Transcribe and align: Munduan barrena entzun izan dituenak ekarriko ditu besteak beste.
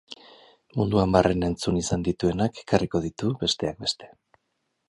Munduan 0.79 1.13
barrena 1.15 1.51
entzun 1.53 1.77
izan 1.81 2.05
dituenak 2.09 2.63
ekarriko 2.65 3.03
ditu 3.07 3.33
besteak 3.45 3.81
beste. 3.85 4.11